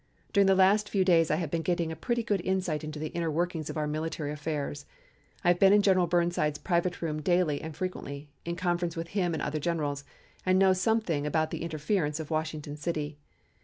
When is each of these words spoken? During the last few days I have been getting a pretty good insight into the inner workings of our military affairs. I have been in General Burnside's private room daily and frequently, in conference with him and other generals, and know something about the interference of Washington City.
During 0.33 0.47
the 0.47 0.55
last 0.55 0.89
few 0.89 1.05
days 1.05 1.29
I 1.29 1.35
have 1.35 1.51
been 1.51 1.61
getting 1.61 1.91
a 1.91 1.95
pretty 1.95 2.23
good 2.23 2.41
insight 2.41 2.83
into 2.83 2.97
the 2.97 3.09
inner 3.09 3.29
workings 3.29 3.69
of 3.69 3.77
our 3.77 3.85
military 3.85 4.31
affairs. 4.31 4.87
I 5.43 5.49
have 5.49 5.59
been 5.59 5.73
in 5.73 5.83
General 5.83 6.07
Burnside's 6.07 6.57
private 6.57 7.03
room 7.03 7.21
daily 7.21 7.61
and 7.61 7.75
frequently, 7.77 8.27
in 8.43 8.55
conference 8.55 8.95
with 8.95 9.09
him 9.09 9.35
and 9.35 9.43
other 9.43 9.59
generals, 9.59 10.03
and 10.43 10.57
know 10.57 10.73
something 10.73 11.27
about 11.27 11.51
the 11.51 11.61
interference 11.61 12.19
of 12.19 12.31
Washington 12.31 12.77
City. 12.77 13.19